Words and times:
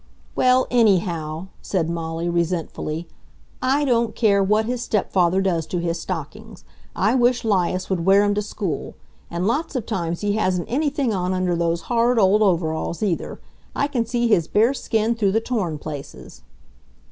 "Well, 0.35 0.65
anyhow," 0.71 1.49
said 1.61 1.87
Molly 1.87 2.27
resentfully, 2.27 3.07
"I 3.61 3.85
don't 3.85 4.15
care 4.15 4.41
what 4.43 4.65
his 4.65 4.81
stepfather 4.81 5.41
does 5.43 5.67
to 5.67 5.77
his 5.77 5.99
stockings. 5.99 6.63
I 6.95 7.13
wish 7.13 7.45
'Lias 7.45 7.87
would 7.87 8.03
wear 8.03 8.23
'em 8.23 8.33
to 8.33 8.41
school. 8.41 8.95
And 9.29 9.45
lots 9.45 9.75
of 9.75 9.85
times 9.85 10.21
he 10.21 10.31
hasn't 10.33 10.71
anything 10.71 11.13
on 11.13 11.33
under 11.35 11.55
those 11.55 11.81
horrid 11.81 12.17
old 12.17 12.41
overalls 12.41 13.03
either! 13.03 13.39
I 13.75 13.87
can 13.87 14.03
see 14.07 14.27
his 14.27 14.47
bare 14.47 14.73
skin 14.73 15.13
through 15.13 15.33
the 15.33 15.39
torn 15.39 15.77
places." 15.77 16.41